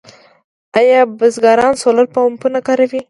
آیا 0.79 0.99
بزګران 1.19 1.73
سولر 1.81 2.07
پمپونه 2.13 2.59
کاروي؟ 2.67 2.99